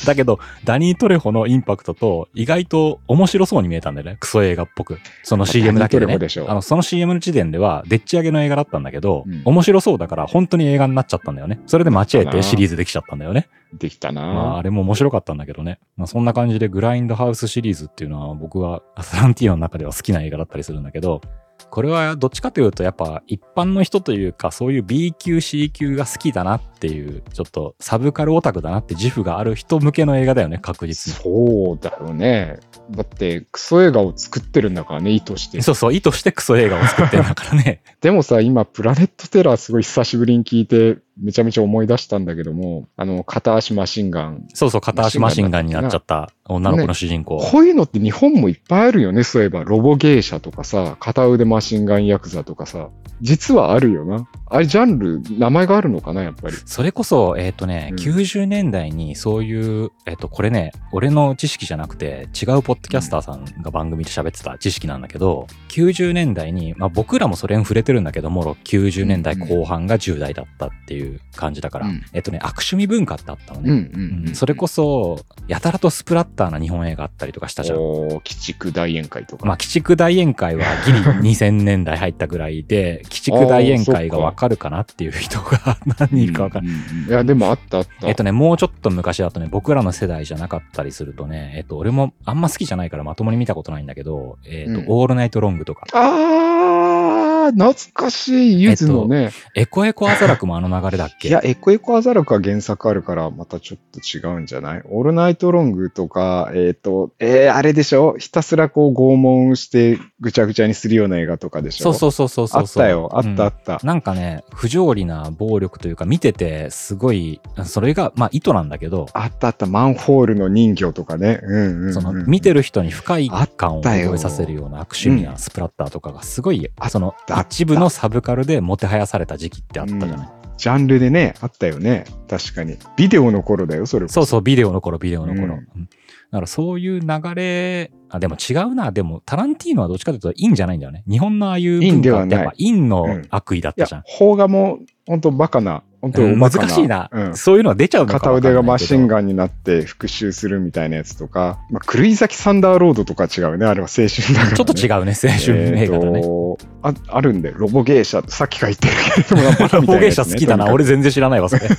[0.05, 4.17] だけど、ダニー・トレホのインパクトと意外と面白そうに見えたんだよね。
[4.19, 4.99] クソ映画っぽく。
[5.23, 6.39] その CM だけでねでし。
[6.39, 11.59] ょあの、その CM の時点では、でっち上げの映画だったんだけど、うん面白そうだから本当に映画になっちゃったんだよね。
[11.67, 13.47] それでマチエーテシリーズできちゃったんだよね。
[13.77, 15.79] できたな、まあ、あれも面白かったんだけどね。
[15.97, 21.21] まあ、そんな感じでグラインドハウスシリーズっていうのは僕はアスランティーノの中では好きな映画だったりするんだけど、
[21.69, 31.19] これはどっちかというとやっぱ一般の人というかそういう B 級 C 級が好きだなっていうちょっとサブカルオタクだなって自負がある人向けの映画だよね確実に。
[31.19, 32.59] そうだよね。
[32.91, 35.61] だって、クソ映画を作ってるんだからね、意図して。
[35.61, 37.81] そうそう意図してクソ映画を作ってるんだからね。
[38.01, 44.47] でもさ、今、プラネットテラーすごい久しぶりに聞いて、めちゃめちゃ思い出したんだけども、あの、片足マシンガン。
[44.53, 47.37] そうそう片足マシンガンになっちゃった女の子の主人公。
[47.37, 49.63] こういうのって日本もいっぱいあるよね、そういえば。
[49.63, 52.89] ロボ芸者とかさ、片腕マシンガンヤクザとかさ。
[53.21, 54.27] 実はあるよな。
[54.47, 56.55] あれ、ジャンル、名前があるのかな、やっぱり。
[56.65, 73.89] それこそ、えっ、とね、うん90年代にそういう、えっ、と、これね、俺の知識じゃなくて、違うポッドキャスターさんが番組で喋ってた知識なんだけど、90年代に、まあ僕らもそれに触れてるんだけども、90年代後半が10代だったっていう感じだから、うんえっ、とね、悪趣味文化ってあったのうんね。
[73.93, 74.35] うんうん。
[74.35, 77.77] それこそ、やたらとスプラッターな日本映画あったりとかしたじゃん。
[77.79, 79.45] おー鬼畜大宴会とか。
[79.45, 86.75] まあ、鬼畜大宴会はギリ2000年代入ったぐらいで、鬼畜大宴会が わかるかなっていう人が 何人かわかんない。
[87.09, 88.07] や、でもあったあった。
[88.07, 99.31] えっとね、もうちょっと昔だとね、僕らの世代じゃなかったりするとね、えっと、俺もあんま好きじゃないからまともに見たことないんだけど、えっと、うんオールナイトロングとか、あー、懐かしい、ゆずのね。
[99.55, 101.27] エコエコアザラクもあの流れだっけ？
[101.27, 104.81] いや、エコエコアザラクは原作あるから、またちょっと違うんじゃない？
[104.85, 108.15] オールナイトロングとか、えっ、と、えー、あれでしょ？
[108.17, 111.93] ひたすらこう拷問してぐちゃぐちゃにするような映画とかでしょ？
[111.93, 112.83] そうそうそうそうそう。
[112.83, 113.79] あったよ、あったあうんった。
[113.83, 121.39] なんかね、不条理な暴力というか、見ててすごい、それが、まあ意図なんだけど、あったあった、マンホールの人魚とかね。
[121.43, 121.93] うんうん、うん。
[121.93, 130.29] その見てる人に不快感を覚えさせるような悪趣味なスプラッターとかがすごい、あその一部のサブカルでもてはやされた時期ってあったじゃない。
[130.57, 132.05] ジャンルでね、あったよね。
[132.29, 132.77] 確かに。
[132.95, 135.43] ビデオの頃だよ、それこそうそう、ビデオの頃、ビデオの頃。
[135.43, 135.89] うんうん
[136.33, 138.91] だからそういう流れ、あ、でも違うな。
[138.91, 141.03] でも、タランティーノはどっちかというと、陰じゃないんだよね。
[141.07, 146.35] 日本のああいう陰文化ってやっぱ陰の悪意だったじゃん。、邦画も、本当バカな、本当。
[146.35, 147.35] 難しいな、うん。
[147.37, 153.65] そういうのは出ちゃうのか片腕がマシンガンになって復讐するみたいなやつとか、まあ、狂い咲きサンダーロードとか違うね。
[153.65, 154.57] あれは青春だから、ね。
[154.57, 156.19] ちょっと違うね、青春映画だね。
[156.19, 156.43] えーと
[156.83, 160.71] ああるんで、ロボ芸者、さっきから言ってるけれども、バカみたロボ芸者好きだな。
[160.71, 161.65] 俺全然知らないわ、それ。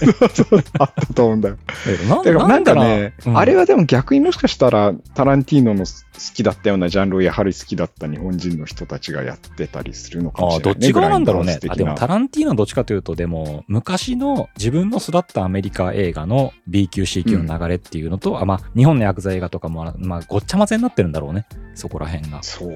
[0.79, 1.59] あったと思うんだよ。
[2.07, 5.93] なんかね、うんあれはでも逆にもしかしたら、タランティーノの好
[6.35, 11.59] きだったようなジャンルをやはり好きだった日本人の人たちがやってたりするのかもああ、しれない、どっち側なんだろうね。
[11.69, 21.47] あ、でもタランティーノはどっちかというと、でも、昔の自分の育ったアメリカ映画の B 級 C 級の流れっていうのと、あまあ、日本の薬剤映画とかも、まあ、ごっちゃ混ぜになってるんだろうね。
[21.75, 22.43] そこら辺が。
[22.43, 22.73] そう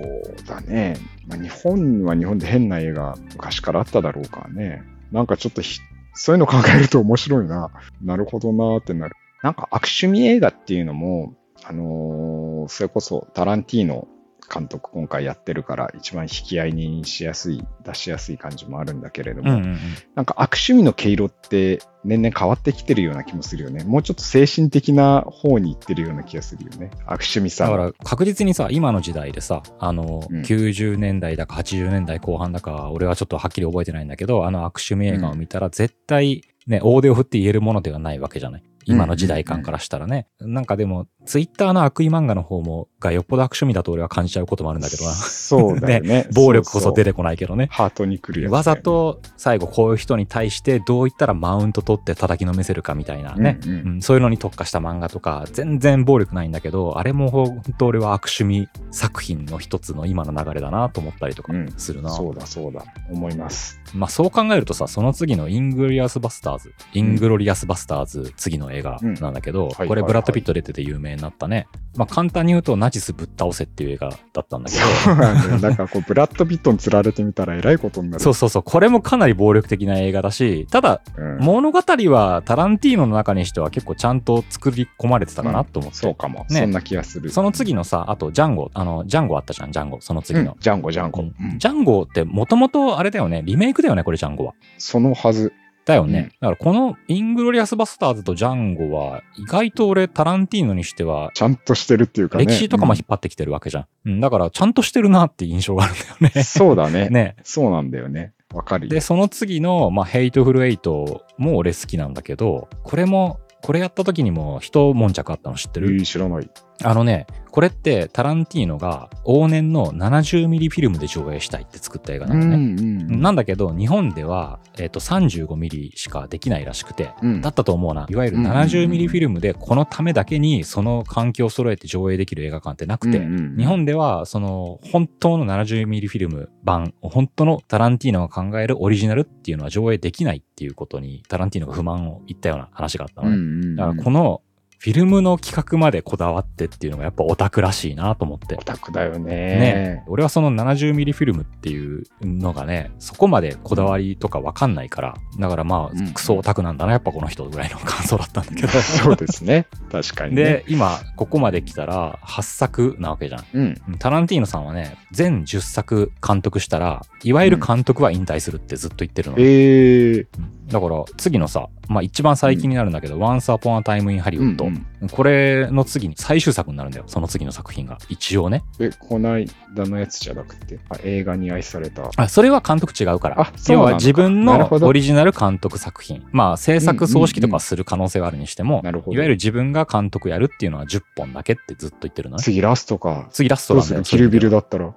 [0.46, 0.96] だね。
[1.26, 4.82] まあ、日本は日本で変な映画昔からあっただろうからね。
[5.12, 5.80] なんかちょっとひ
[6.14, 7.70] そういうの考えると面白いな。
[8.02, 9.14] なるほどなーってなる。
[9.42, 14.06] なんか悪趣味映画っていうのも、あのーそれこそタランティーノ
[14.52, 19.78] 監督今回やってるから一番引き合いにしやすい、出しやすい感じもあるんだけれども、うんうんうん。
[20.14, 23.84] なんか悪趣味の毛色って年々変わってきてるような気もするよね。
[23.84, 26.90] もうちょっと精神的な方に行ってるような気がするよね。
[27.06, 27.76] 悪趣味さだの。
[27.76, 38.62] から確実にさ、今の時代でさ、あの、うん90年代だか80年代後半だか、俺はちょっとはっきり覚えてないんだけど、あの悪趣味映画を見たら絶対ね、大手を振って言えるものではないわけじゃない。
[38.84, 40.28] 今の時代感からしたらね。
[40.40, 45.12] なんかでも、ツイッターの悪意漫画の方も、がよっぽど悪趣味だと俺は感じちゃうこともあるんだけどな。
[45.12, 46.26] そうだよね。
[46.34, 47.68] 暴力こそ出ててこないけどね。
[47.70, 53.78] ハートに来るやつ、わざ、と最後こういう人に対してどういったらマウント取って叩きのめせるかみたいなね、うんうん。
[53.78, 63.80] うんそういうのに特化した漫画とか全然暴力ないんだけどあれも本当俺は悪趣味作品の一つの今の流れだなと思ったりとかうんするな、そうだそうだ、思います。
[63.94, 74.84] まあそう考えるとさその次のイングリアスバスターズイングロリアスバスターズ次の映画なんだけど、はいこれブラッド・ピット出てて有名になったね、まあ簡単に言うとナチスぶっ倒せっていう映画だったんだけど。
[74.84, 75.60] そうなんだよ。
[75.60, 78.22] だからこう、ブラッド・ピットに釣られてみたらえらいことになる。
[78.22, 78.62] そうそうそう。
[78.62, 81.38] これもかなり暴力的な映画だしただうん。
[81.38, 86.60] 物語はタランティーノの中にしては結構ちゃんと作り込まれてたかなと思って、そうかも、ね。
[86.60, 87.30] そんな気がする。
[87.30, 88.70] その次のさあとジャンゴ。
[88.74, 90.00] あのジャンゴあったじゃんジャンゴ。
[90.00, 91.22] その次の、うんジャンゴ、ジャンゴ。
[91.22, 91.34] うん。
[91.40, 91.58] うん。
[91.58, 93.42] ジャンゴってもともとあれだよね。
[93.44, 94.54] リメイクだよねこれジャンゴは。
[94.78, 95.52] そのはず。
[95.88, 102.44] だよね、うんだからこのイングロリアスバスターズとジャンゴは意外と俺タランティーノにしてはちゃんとしてるっていうかね。
[102.44, 107.08] 歴史とかも引っ張ってきてるわけじゃん、うんだからちゃんとしてるなって印象があるんだようんね そうだね。
[107.08, 108.32] ねそうなんだよね。
[108.54, 108.90] わかるよ。
[108.90, 116.50] でその次の、まあ、ヘイトフルエイトも俺好きなんだけどこれもこれやった時にも一悶着あったの知ってる、えー知らない。
[116.84, 122.56] あのね、これってタランティーノが往年の70ミリフィルムで上映したいって作った映画なのね。
[122.56, 128.06] んなんだけど、日本では、えっと35ミリしかできないらしくて、うんだったと思うな。
[128.08, 143.36] いわゆるうんうんうん70ミリフィルムでこのためだけにその環境を揃えて上映できる映画館ってなくて、うんうん日本ではその本当の70ミリフィルム版、本当のタランティーノが考えるオリジナルっていうのは上映できないっていうことにタランティーノが不満を言ったような話があったのね。
[143.36, 144.42] うんうんうんだからこの
[144.78, 148.58] フィルムの企画までこだわってっていうのがやっぱオタクらしいなと思ってオ。
[148.58, 149.34] タクだよね。
[149.34, 159.66] ね、俺はその 70mm フィルムっていうのがねそこまでこだわりとかわかんないからだからまうんあクソオタクなんだなやっぱこの人ぐらいの感想だったんだけど そうですね。
[159.90, 160.44] 確かにね。
[160.44, 163.98] で今ここまで来たら8作なわけじゃんうん。
[163.98, 170.26] タランティーノさんはね全10作監督したらいわゆる監督は引退するってずっと言ってるの、えー、
[170.68, 175.08] だから次のさ、まあ、一番最近になるんだけど「Once Upon a Time in Hollywood、うんうん。
[175.08, 177.98] これの次に最終作になるんだよその次の作品が。
[178.10, 178.62] 一応ね。
[178.78, 182.10] え、こないだのやつじゃなくて、あ映画に愛された。
[182.16, 183.40] あそれは監督違うから。
[183.40, 186.22] あそうなのか要は自分のオリジナル監督作品。
[186.32, 189.14] まあ制作葬式とかする可能性はあるにしても、なるほど。
[189.14, 192.42] いわゆる自分が監督やるっていうのは10本だけってずっと言ってるのね。
[192.42, 193.28] 次ラストか。
[193.32, 194.92] 次ラストなんだよキルビルだだったら。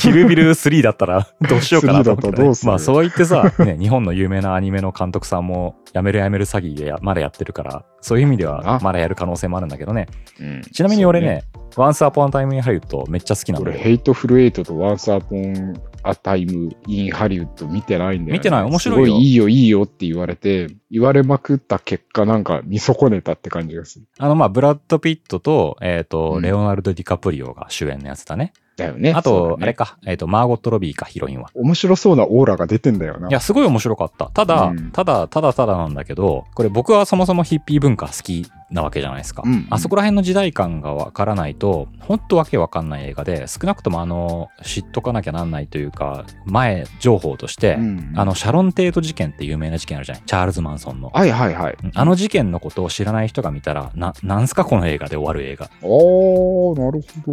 [0.00, 2.68] キルビル3だったらどうしようかなと思って、3だとどうする？
[2.70, 10.06] まあそう言ってさ、ね、日本の有名なアニメの監督さんもやめるやめる詐欺でやまだやってるからそういう意味ではあまだやる可能性もあるんだけどね
[10.38, 13.82] うんちなみに俺そうね、Once Upon a Time in Hollywood めっちゃ好きなんだ俺、よ。
[13.82, 18.32] ヘイトフルエイトとワンスアポンアタイムインハリウッド見てないんだよ、ね。
[18.32, 18.62] 見てない？
[18.64, 24.06] 面白いよすごいいいよいいよって言われて、言われまくった結果なんか見損ねたって感じがする。
[24.18, 28.52] あの、まあ、ブラッド・ピットと、えっ、と、うんレオナルド・ディカプリオが主演のやつだね。
[28.76, 29.12] だよね。
[29.12, 31.50] あと、ねあれか、えっ、と、マーゴット・ロビーか、ヒロインは。
[31.54, 33.28] 面白そうなオーラが出てんだよな。
[33.28, 34.26] いや、すごい面白かった。
[34.26, 39.42] ただ、うんただ、ただただなんだけど、これ僕はそもそもヒッピー文化好きなわけじゃないですか。
[39.44, 50.22] うんあそこら辺の時代感がわからないと、ほんとわけわかんない映画で、少なくともあの、知っとかなきゃなんないというか、前情報として、うんあの、シャロン・テート事件って有名な事件あるじゃない？
[50.24, 51.10] チャールズ・マンソンの。
[51.10, 51.76] はいはいはい。
[51.94, 55.70] あの事件のことを知らない人が見たら、な、なんすかこの映画で終わる映画。
[55.82, 57.32] おー、なるほ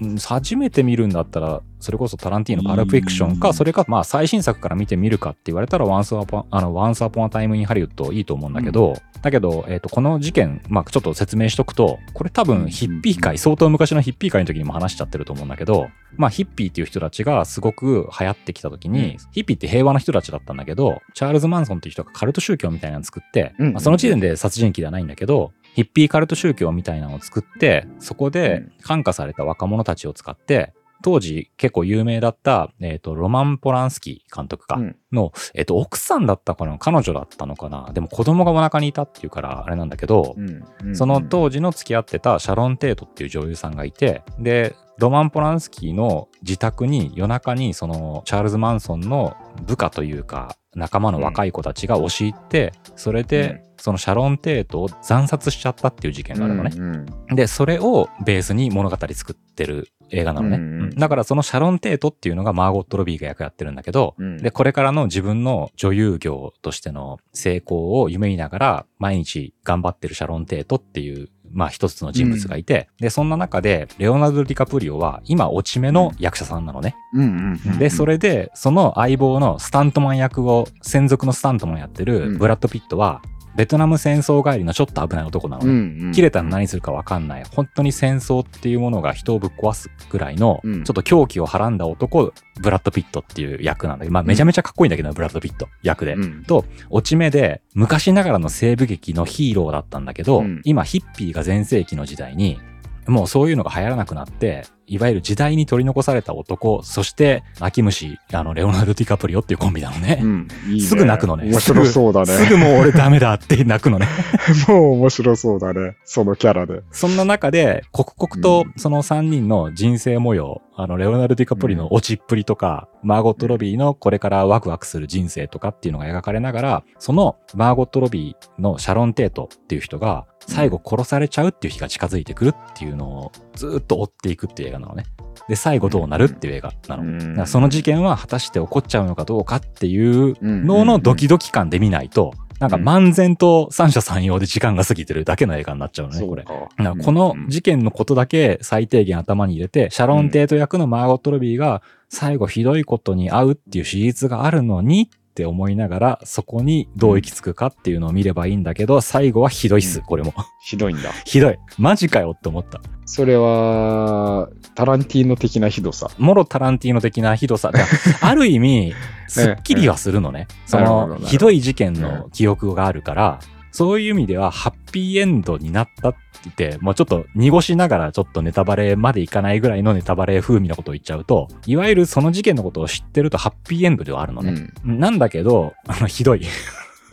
[0.00, 23.72] うん初めて見るんだったら、それこそタランティーノ、パルプフィクションか、うんそれか、まあ最新作から見てみるかって言われたら、ワンスアポン、あの、ワンスアポンアタイムインハリウッドいいと思うんだけど、だけど、えっ、と、この事件、まあちょっと説明しとくと、これ多分ヒッピー界、相当昔のヒッピー界の時にも話しちゃってると思うんだけど、まあヒッピーっていう人たちがすごく流行ってきた時に、ヒッピーって平和な人たちだったんだけど、チャールズ・マンソンっていう人がカルト宗教みたいなの作って、うん。
[23.72, 34.96] まあその時点で殺人鬼ではないんだけど、ヒッピーカルト宗教みたいなのを作って、そこで感化された若者たちを使って、当時結構有名だった、えっ、と、ロマン・ポランスキー監督か、うん。
[35.12, 37.90] の、えっ、と、奥さんだったかな彼女だったのかな。
[37.92, 56.70] でも子供がお腹にいたっていうから、あれなんだけど、うんうんその当時の付き合ってたシャロン・テートっていう女優さんがいて、で、ロマン・ポランスキーの自宅に夜中にそのチャールズ・マンソンの部下というか仲間の若い子たちが押し入って、それでそのシャロン・テートを惨殺しちゃったっていう事件があるのね。
[56.76, 57.34] うんうん。
[57.36, 60.56] で、それをベースに物語作ってる映画なのね。
[60.56, 60.90] うんうんうん。
[60.90, 64.38] だからそのシャロン・テートっていうのがマーゴット・ロビーが役やってるんだけど、うん。
[64.38, 76.94] で、これからの自分の女優業としての成功を夢見ながら毎日頑張ってるシャロン・テートっていう、まあ一つの人物がいて、で、そんな中で、レオナルド・ディカプリオは今落ち目の役者さんなのね。
[77.12, 82.32] うんうんうんで、それで、その相棒のスタントマン役を、専属のスタントマンやってうん。
[82.32, 83.20] るブラッド・ピットは、
[83.60, 85.70] ベトナム戦争帰りのちょっと危ない男なのね。
[85.70, 87.44] うんうん切れたら何するか分かんない。
[87.44, 96.14] 本当に戦争っていうものが人をぶっ壊すぐらいの、うんちょっと狂気をはらんだ男、ブラッド・ピットっていう役なんだけど、まあめちゃめちゃかっこいいんだけど、ブラッド・ピット役で。
[96.14, 102.58] うんと、落ち目で、昔ながらの西部劇のヒーローだったんだけど、うん今ヒッピーが全盛期の時代に、
[103.06, 110.18] もうそういうのが流行らなくなって、いわゆる時代に取り残された男、そして、泣き虫、あの、レオナルド・ディカプリオっていうコンビなのね。
[110.20, 111.44] うんいいねすぐ泣くのね。
[111.44, 112.26] 面白そうだね。
[112.26, 114.08] すぐもう俺ダメだって泣くのね。
[114.66, 115.96] もう面白そうだね。
[116.04, 116.82] そのキャラで。
[116.90, 135.04] そんな中で、刻々とその3人の人生模様、あの、レオナルド・ディカプリの落ちっぷりとか、マーゴット・ロビーのこれからワクワクする人生とかっていうのが描かれながら、そのマーゴット・ロビーのシャロン・テートっていう人が、最後殺されちゃうっていう日が近づいてくるっていうのをずーっと追っていくっていう映画なのね。
[135.48, 137.04] で、最後どうなるっていう映画なの。
[137.04, 146.44] うんだからその事件は果たして起こっちゃうのかどうかっていうののドキドキ感で見ないと、なんか漫然と三者三様で時間が過ぎてるだけの映画になっちゃうのね、これ。
[146.44, 155.10] この事件のことだけ最低限頭に入れて、シャロン・テート役のマーゴット・ロビーが最後ひどいことに遭うっていう史実があるのに
[155.40, 160.34] って思いながら、そこにどう行き着くかっていうのを見ればいいんだけど、最後はひどいっす、うんこれも。
[160.60, 161.10] ひどいんだ。
[161.24, 161.58] ひどい。
[161.78, 162.80] マジかよって思った。
[163.06, 166.10] それは、タランティーノ的なひどさ。
[166.18, 167.72] もろタランティーノ的なひどさ。
[168.20, 168.94] ある意味、
[169.28, 170.46] すっきりはするのね。
[170.66, 173.40] その、ひどい事件の記憶があるから、
[173.72, 184.52] そういう意味では、ハッピーエンドになったって言って、もうちょっと濁しながらちょっとネタバレまでいかないぐらいのネタバレ風味なことを言っちゃうと、いわゆるその事件のことを知ってるとハッピーエンドではあるのうね。
[184.52, 184.72] ん。
[184.84, 186.42] なんだけど、あの、ひどい。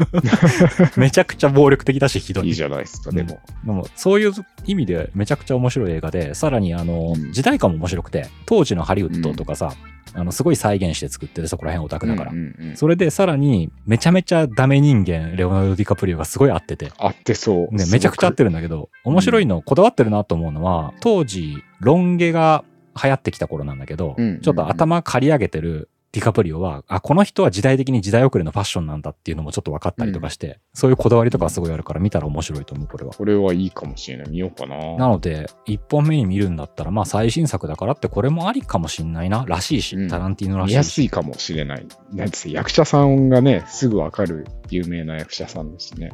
[0.97, 2.47] めちゃくちゃ暴力的だし、ひどい。
[2.47, 3.39] いいじゃないですか、でも。
[3.65, 4.31] でもそういう
[4.65, 9.73] 意味でめちゃくちゃ面白い映画で、さらにあの、うん時代感も面白くて、当時のハリウッドとかさ、
[10.13, 12.31] あの、すごい再現して作ってるそこら辺オタクだから。
[12.31, 17.75] うんうんうんそれでさらに、めちゃめちゃダメ人間、レオナルド・ディカプリオがすごい合ってて、合ってそう。
[17.75, 22.63] ね、めちゃくちゃ合ってるんだけど、面白いの、こだわってるなと思うのは、当時、ロン毛が
[23.01, 33.13] 流行ってきた頃なんだけど、うんうんうんちょっと頭刈り上げてるディカプリオは、あ、この人は時代的に時代遅れのファッションなんだっていうのもちょっと分かったりとかして、そういうこだわりとかすごいあるから見たら面白いと思う、これは。
[33.13, 34.29] これはいいかもしれない。
[34.29, 34.95] 見ようかな。
[34.95, 40.75] なので、一本目に見るんだったら、まあ最新作だからってこれもありかもしんないな、らしいし、うんタランティーノらし見いし。
[40.77, 41.85] やすいかもしれない。
[42.13, 46.11] なんて役者さんがね、すぐわかる有名な役者さんですね。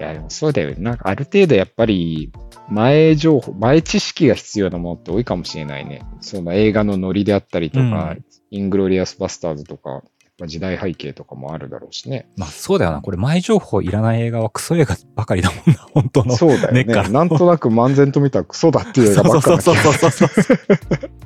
[0.00, 0.76] いや、でもそうだよね。
[0.78, 2.32] なんかある程度やっぱり、
[2.70, 6.02] 前情報、前知識が必要なものって多いかもしれないね。
[6.20, 10.02] その映画のノリであったりとか、うんイングロリアスバスターズとか、
[10.38, 12.28] まあ時代背景とかもあるだろうしね。
[12.36, 16.36] まあそうだよな、これ前情報いらない映画はクソ映画ばかりだもんな、本当の。
[16.36, 16.84] そうだよね。
[16.84, 20.56] なんとなく漫然と見たらクソだっていう映画ばっかりそうそうそうそうそう。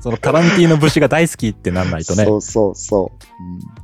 [0.00, 2.24] そのタランティーノ節が大好きってなんないとね。
[2.24, 3.24] そうそうそう。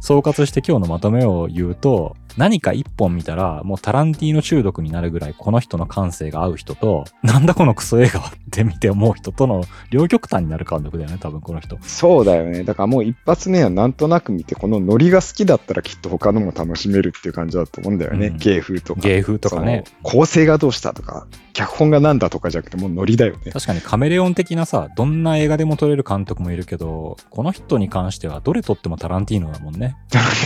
[0.00, 11.78] 総括して今日のまとめを言うと、何か一本見たら、もうタランティーノ中毒になるぐらいこの人の感性が合う人と、なんだこのクソ映画はって見て思う人との両極端になる監督だよね、多分この人。
[11.82, 12.64] そうだよね。
[12.64, 18.28] だからもう一発目はなんとなく見て、このノリが好きだったらきっと他のも楽しめるっていう感じだと思うんだよね。
[18.28, 19.00] うん芸風とか。
[19.00, 19.84] 芸風とかね。
[20.02, 23.50] 構成がどうしたとか、脚本がなんだとかじゃなくてもうノリだよね。
[23.52, 29.78] 確かにカメレオン的なさ、どんな映画でも撮れる監督もいるけど、この人に関してはどれ撮ってもタランティーノだもんね。
[29.78, 29.96] ね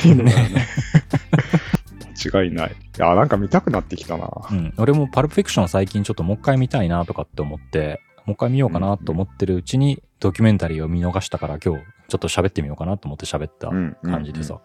[0.04, 0.24] 間
[2.24, 2.70] 違いない。
[2.70, 4.30] いや、なんか見たくなってきたな。
[4.50, 4.74] うん。
[4.76, 14.54] 俺もパルプフィクション最近ちょっともう一回見たいなとかって思って、もう一回見ようかなと思ってるうちにドキュメンタリーを見逃したから今日ちょっと喋ってみようかなと思って喋ったうん感じでさ。
[14.54, 14.60] うん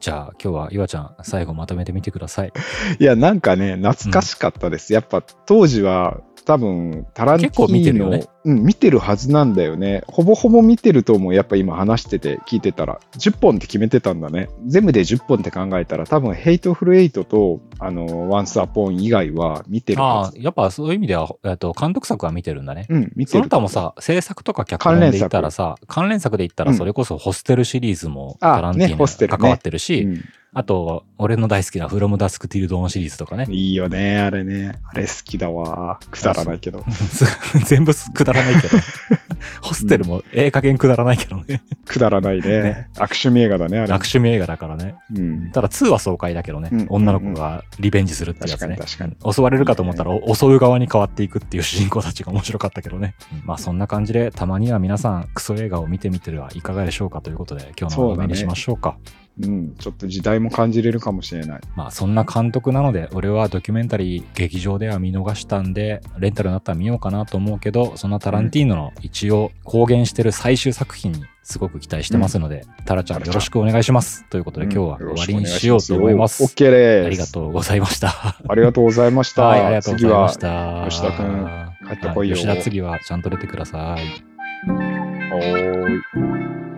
[0.00, 2.52] じゃあ今日は岩ちゃん最後まとめてみてください。
[2.98, 4.92] いや、なんかね、懐かしかったです。
[4.92, 10.02] やっぱ当時は多分タランティーノ結構見てるよねうん、見てるはずなんだよね。
[10.06, 11.34] ほぼほぼ見てると思う。
[11.34, 12.98] やっぱ今話してて聞いてたら。
[13.18, 14.48] 10本って決めてたんだね。
[14.66, 22.86] 全部で10本って考えたら多分ヘイトフルエイトとあの、ワンスアポン以外は見てるあはず。、あやっぱそういう意味では、えっと、監督作は見てるんだね。
[22.88, 23.44] うん、見てそる。
[23.44, 33.46] の他もさ、制作とか脚本で言ったらさ、関連作で言ったらそれこそホステルシリーズもあタランティねホステルねーノ関わってるし、うんあと、俺の大好きなフロムダスクティルドーンシリーズとかね。
[33.50, 34.80] いいよね、あれね。
[34.84, 36.00] あれ好きだわ。
[36.10, 36.84] くだらないけど。
[37.66, 38.78] 全部くだらないけど。
[39.62, 41.62] ホステルもええ加減くだらないけどね。
[41.86, 42.62] くだらないね。
[42.62, 43.86] ねアクション映画だね、あれ。
[43.86, 44.96] 楽趣味映画だからね。
[45.14, 45.50] うん。
[45.52, 46.70] ただ2は爽快だけどね。
[46.72, 48.76] うん女の子がリベンジするってやつね。
[48.76, 53.14] 確かに確かにうん襲われるかと思ったらお襲う側に変わっていくっていう主人公たちが面白かったけどね。
[53.32, 58.96] うんまあそんな感じでたまには皆さんクソ映画を見てみてはいかがでしょうかということで今日のまとめにしましょうか。
[59.38, 61.60] うん、ちょっと時代も感じれるかもしれない。
[61.76, 74.24] まあそんな監督なので、俺はドキュメンタリー劇場では見逃したんで、レンタルになったら見ようかなと思うけど、そんなタランティーノの一応公言してる最終作品にすごく期待してますので、タラちゃんよろしくお願いします。
[74.28, 76.42] ということで今日は終わりにしようと思います。
[76.42, 77.06] オッケーです。
[77.06, 78.36] ありがとうございました。
[78.46, 79.46] ありがとうございました。
[79.46, 80.86] はい、ありがとうございました。
[80.88, 81.48] 吉田君
[81.88, 84.04] 帰ってこいよは吉田次はちゃんと出てください。
[86.66, 86.69] い。